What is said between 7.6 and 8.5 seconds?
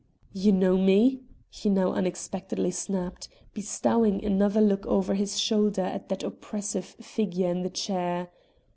the chair.